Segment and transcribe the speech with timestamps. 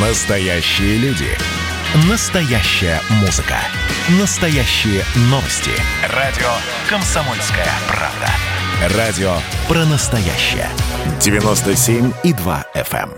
[0.00, 1.26] Настоящие люди.
[2.08, 3.56] Настоящая музыка.
[4.20, 5.72] Настоящие новости.
[6.14, 6.46] Радио
[6.88, 8.96] «Комсомольская правда».
[8.96, 9.32] Радио
[9.66, 10.68] про настоящее.
[11.18, 13.10] 97,2 FM.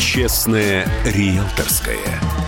[0.00, 2.39] Честное риэлторское.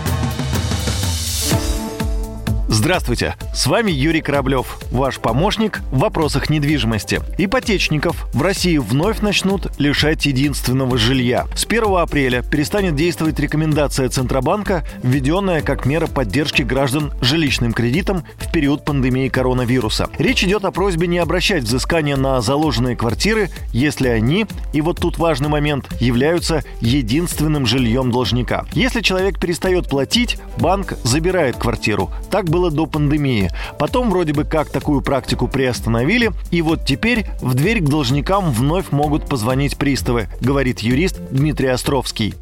[2.75, 7.21] Здравствуйте, с вами Юрий Кораблев, ваш помощник в вопросах недвижимости.
[7.37, 11.45] Ипотечников в России вновь начнут лишать единственного жилья.
[11.55, 18.51] С 1 апреля перестанет действовать рекомендация Центробанка, введенная как мера поддержки граждан жилищным кредитом в
[18.51, 20.09] период пандемии коронавируса.
[20.17, 25.19] Речь идет о просьбе не обращать взыскания на заложенные квартиры, если они, и вот тут
[25.19, 28.65] важный момент, являются единственным жильем должника.
[28.73, 32.09] Если человек перестает платить, банк забирает квартиру.
[32.31, 33.49] Так было было до пандемии.
[33.77, 38.91] Потом вроде бы как такую практику приостановили, и вот теперь в дверь к должникам вновь
[38.91, 42.35] могут позвонить приставы, говорит юрист Дмитрий Островский.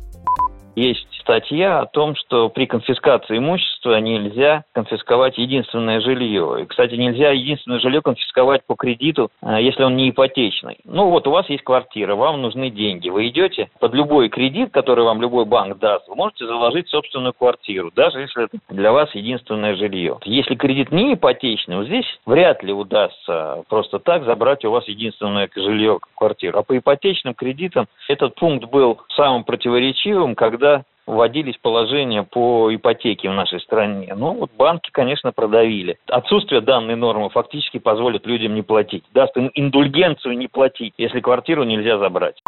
[0.76, 6.58] Есть статья о том, что при конфискации имущества нельзя конфисковать единственное жилье.
[6.62, 10.78] И, кстати, нельзя единственное жилье конфисковать по кредиту, э, если он не ипотечный.
[10.84, 13.08] Ну вот у вас есть квартира, вам нужны деньги.
[13.08, 17.92] Вы идете под любой кредит, который вам любой банк даст, вы можете заложить собственную квартиру,
[17.96, 20.18] даже если это для вас единственное жилье.
[20.26, 25.50] Если кредит не ипотечный, вот здесь вряд ли удастся просто так забрать у вас единственное
[25.56, 26.60] жилье, квартиру.
[26.60, 33.34] А по ипотечным кредитам этот пункт был самым противоречивым, когда вводились положения по ипотеке в
[33.34, 34.14] нашей стране.
[34.16, 35.98] Ну, вот банки, конечно, продавили.
[36.08, 39.04] Отсутствие данной нормы фактически позволит людям не платить.
[39.14, 42.42] Даст им индульгенцию не платить, если квартиру нельзя забрать.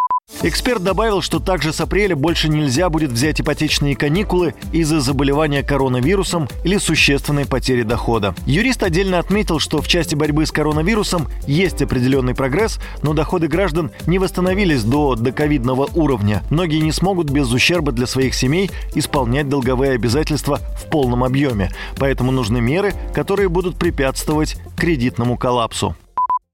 [0.46, 6.50] Эксперт добавил, что также с апреля больше нельзя будет взять ипотечные каникулы из-за заболевания коронавирусом
[6.66, 8.36] или существенной потери дохода.
[8.46, 13.92] Юрист отдельно отметил, что в части борьбы с коронавирусом есть определенный прогресс, но доходы граждан
[14.06, 16.44] не восстановились до доковидного уровня.
[16.50, 21.72] Многие не смогут без ущерба для своих семей исполнять долговые обязательства в полном объеме.
[21.98, 25.96] Поэтому нужны меры, которые будут препятствовать кредитному коллапсу.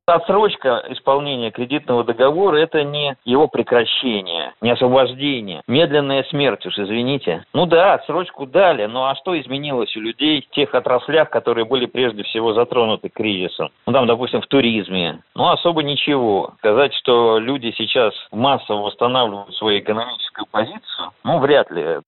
[0.09, 5.61] Отсрочка исполнения кредитного договора– это не его прекращение, не освобождение.
[5.67, 7.45] Медленная смерть уж, извините.
[7.53, 11.85] Ну да, отсрочку дали, ну а что изменилось у людей в тех отраслях, которые были
[11.85, 13.69] прежде всего затронуты кризисом?
[13.85, 15.21] Ну там, допустим, в туризме.
[15.35, 16.53] Ну особо ничего.
[16.57, 21.99] Сказать, что люди сейчас массово восстанавливают свою экономическую позицию, ну вряд ли.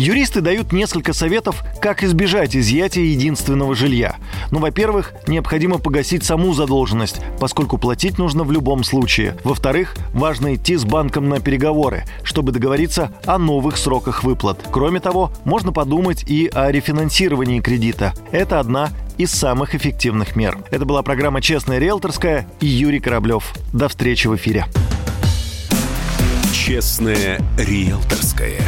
[0.00, 4.16] Юристы дают несколько советов, как избежать изъятия единственного жилья.
[4.50, 9.36] Ну, во-первых, необходимо погасить саму задолженность, поскольку платить нужно в любом случае.
[9.44, 14.64] Во-вторых, важно идти с банком на переговоры, чтобы договориться о новых сроках выплат.
[14.72, 18.14] Кроме того, можно подумать и о рефинансировании кредита.
[18.32, 18.88] Это одна
[19.18, 20.56] из самых эффективных мер.
[20.70, 23.52] Это была программа «Честная риэлторская» и Юрий Кораблев.
[23.74, 24.64] До встречи в эфире.
[26.54, 28.62] «Честная риэлторская»